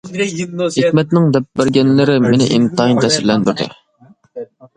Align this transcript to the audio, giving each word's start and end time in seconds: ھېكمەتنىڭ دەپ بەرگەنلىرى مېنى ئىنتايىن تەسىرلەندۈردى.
ھېكمەتنىڭ 0.77 1.27
دەپ 1.35 1.45
بەرگەنلىرى 1.61 2.15
مېنى 2.25 2.49
ئىنتايىن 2.57 3.03
تەسىرلەندۈردى. 3.05 3.71